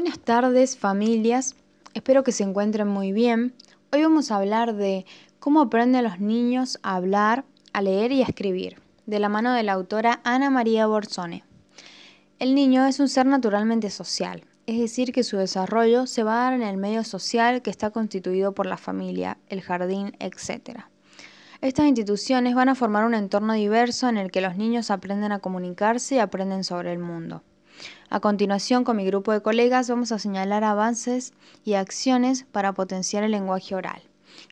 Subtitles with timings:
[0.00, 1.56] Buenas tardes familias,
[1.92, 3.52] espero que se encuentren muy bien.
[3.92, 5.04] Hoy vamos a hablar de
[5.40, 9.64] cómo aprenden los niños a hablar, a leer y a escribir, de la mano de
[9.64, 11.42] la autora Ana María Borzone.
[12.38, 16.44] El niño es un ser naturalmente social, es decir, que su desarrollo se va a
[16.44, 20.82] dar en el medio social que está constituido por la familia, el jardín, etc.
[21.60, 25.40] Estas instituciones van a formar un entorno diverso en el que los niños aprenden a
[25.40, 27.42] comunicarse y aprenden sobre el mundo.
[28.10, 31.32] A continuación, con mi grupo de colegas, vamos a señalar avances
[31.64, 34.02] y acciones para potenciar el lenguaje oral.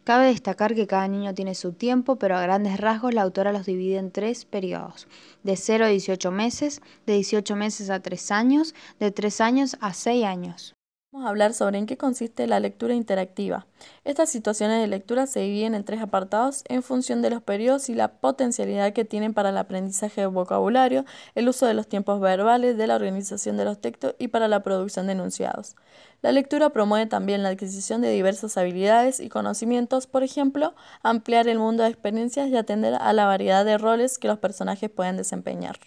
[0.04, 3.66] Cabe destacar que cada niño tiene su tiempo, pero a grandes rasgos la autora los
[3.66, 5.08] divide en tres periodos,
[5.42, 9.92] de 0 a 18 meses, de 18 meses a 3 años, de 3 años a
[9.92, 10.75] 6 años.
[11.12, 13.66] Vamos a hablar sobre en qué consiste la lectura interactiva.
[14.04, 17.94] Estas situaciones de lectura se dividen en tres apartados en función de los periodos y
[17.94, 22.76] la potencialidad que tienen para el aprendizaje de vocabulario, el uso de los tiempos verbales,
[22.76, 25.76] de la organización de los textos y para la producción de enunciados.
[26.22, 31.60] La lectura promueve también la adquisición de diversas habilidades y conocimientos, por ejemplo, ampliar el
[31.60, 35.78] mundo de experiencias y atender a la variedad de roles que los personajes pueden desempeñar.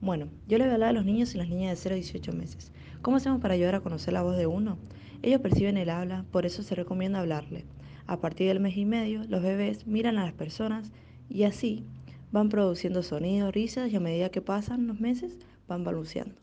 [0.00, 1.96] Bueno, yo le voy a hablar a los niños y las niñas de 0 a
[1.96, 2.70] 18 meses.
[3.06, 4.78] ¿Cómo hacemos para ayudar a conocer la voz de uno?
[5.22, 7.64] Ellos perciben el habla, por eso se recomienda hablarle.
[8.08, 10.90] A partir del mes y medio, los bebés miran a las personas
[11.28, 11.84] y así
[12.32, 16.34] van produciendo sonidos, risas y a medida que pasan los meses van balbuceando.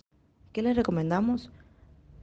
[0.54, 1.52] ¿Qué les recomendamos?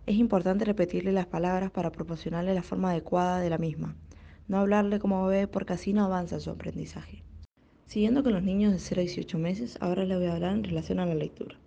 [0.07, 3.95] Es importante repetirle las palabras para proporcionarle la forma adecuada de la misma.
[4.49, 7.23] No hablarle como bebé porque así no avanza su aprendizaje.
[7.85, 10.65] Siguiendo con los niños de 0 a 18 meses, ahora les voy a hablar en
[10.65, 11.59] relación a la lectura.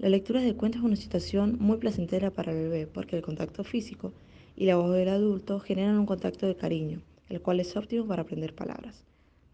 [0.00, 3.64] La lectura de cuentos es una situación muy placentera para el bebé porque el contacto
[3.64, 4.14] físico
[4.56, 8.22] y la voz del adulto generan un contacto de cariño, el cual es óptimo para
[8.22, 9.04] aprender palabras.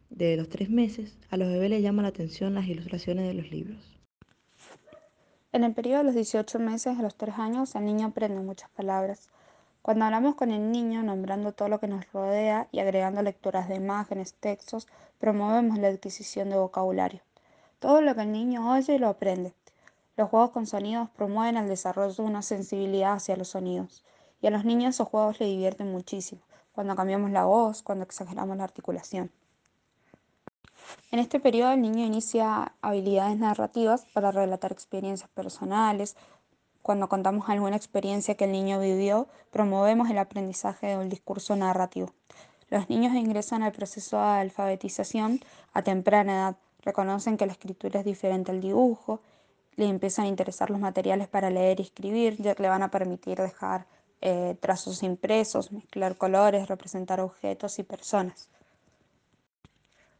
[0.08, 3.50] Desde los tres meses, a los bebés les llama la atención las ilustraciones de los
[3.50, 3.98] libros.
[5.50, 8.70] En el periodo de los 18 meses a los 3 años, el niño aprende muchas
[8.70, 9.28] palabras.
[9.82, 13.74] Cuando hablamos con el niño, nombrando todo lo que nos rodea y agregando lecturas de
[13.74, 14.86] imágenes, textos,
[15.18, 17.18] promovemos la adquisición de vocabulario.
[17.80, 19.52] Todo lo que el niño oye lo aprende.
[20.16, 24.02] Los juegos con sonidos promueven el desarrollo de una sensibilidad hacia los sonidos.
[24.40, 26.40] Y a los niños esos juegos les divierten muchísimo,
[26.72, 29.30] cuando cambiamos la voz, cuando exageramos la articulación.
[31.10, 36.16] En este periodo el niño inicia habilidades narrativas para relatar experiencias personales.
[36.80, 42.14] Cuando contamos alguna experiencia que el niño vivió, promovemos el aprendizaje del discurso narrativo.
[42.70, 45.40] Los niños ingresan al proceso de alfabetización
[45.74, 49.20] a temprana edad, reconocen que la escritura es diferente al dibujo
[49.76, 52.90] le empiezan a interesar los materiales para leer y escribir, ya que le van a
[52.90, 53.86] permitir dejar
[54.22, 58.48] eh, trazos impresos, mezclar colores, representar objetos y personas.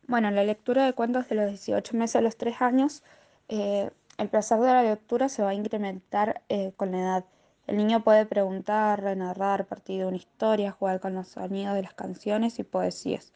[0.06, 3.02] Bueno, la lectura de cuentos de los 18 meses a los 3 años,
[3.48, 7.24] eh, el placer de la lectura se va a incrementar eh, con la edad.
[7.66, 11.94] El niño puede preguntar, narrar, partir de una historia, jugar con los sonidos de las
[11.94, 13.32] canciones y poesías.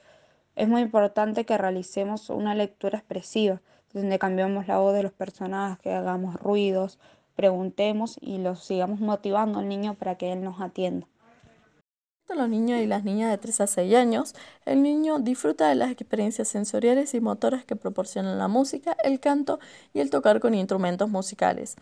[0.54, 3.60] Es muy importante que realicemos una lectura expresiva,
[3.92, 6.98] donde cambiamos la voz de los personajes, hagamos ruidos,
[7.34, 11.06] preguntemos y los sigamos motivando al niño para que él nos atienda.
[12.28, 14.34] Los niños y las niñas de 3 a 6 años,
[14.64, 19.58] el niño disfruta de las experiencias sensoriales y motoras que proporcionan la música, el canto
[19.92, 21.74] y el tocar con instrumentos musicales.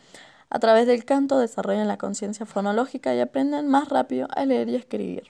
[0.49, 4.77] A través del canto desarrollan la conciencia fonológica y aprenden más rápido a leer y
[4.77, 5.25] escribir.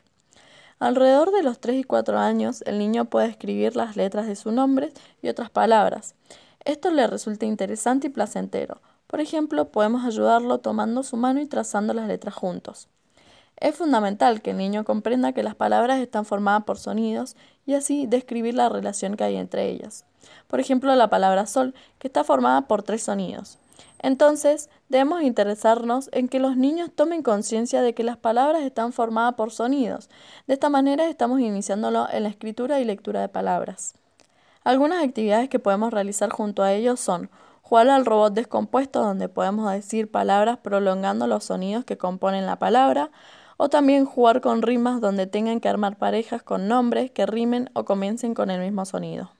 [0.78, 4.52] Alrededor de los 3 y 4 años, el niño puede escribir las letras de su
[4.52, 6.14] nombre y otras palabras.
[6.68, 8.82] Esto le resulta interesante y placentero.
[9.06, 12.88] Por ejemplo, podemos ayudarlo tomando su mano y trazando las letras juntos.
[13.56, 18.06] Es fundamental que el niño comprenda que las palabras están formadas por sonidos y así
[18.06, 20.04] describir la relación que hay entre ellas.
[20.46, 23.56] Por ejemplo, la palabra sol, que está formada por tres sonidos.
[24.00, 29.36] Entonces, debemos interesarnos en que los niños tomen conciencia de que las palabras están formadas
[29.36, 30.10] por sonidos.
[30.46, 33.97] De esta manera estamos iniciándolo en la escritura y lectura de palabras.
[34.68, 37.30] Algunas actividades que podemos realizar junto a ellos son
[37.62, 43.10] jugar al robot descompuesto donde podemos decir palabras prolongando los sonidos que componen la palabra,
[43.56, 47.86] o también jugar con rimas donde tengan que armar parejas con nombres que rimen o
[47.86, 49.30] comiencen con el mismo sonido.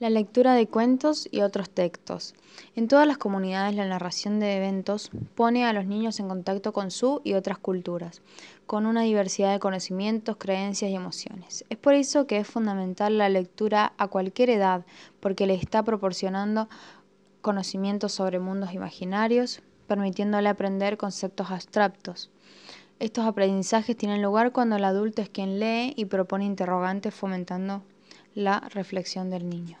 [0.00, 2.36] La lectura de cuentos y otros textos.
[2.76, 6.92] En todas las comunidades la narración de eventos pone a los niños en contacto con
[6.92, 8.22] su y otras culturas,
[8.68, 11.64] con una diversidad de conocimientos, creencias y emociones.
[11.68, 14.86] Es por eso que es fundamental la lectura a cualquier edad,
[15.18, 16.68] porque le está proporcionando
[17.40, 22.30] conocimientos sobre mundos imaginarios, permitiéndole aprender conceptos abstractos.
[23.00, 27.82] Estos aprendizajes tienen lugar cuando el adulto es quien lee y propone interrogantes fomentando
[28.36, 29.76] la reflexión del niño.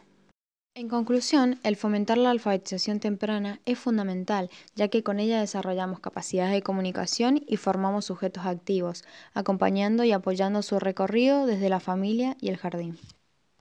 [0.78, 6.52] En conclusión, el fomentar la alfabetización temprana es fundamental, ya que con ella desarrollamos capacidades
[6.52, 9.02] de comunicación y formamos sujetos activos,
[9.34, 12.96] acompañando y apoyando su recorrido desde la familia y el jardín.